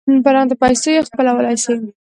[0.23, 1.75] په نغدو پیسو یې خپلولای سی.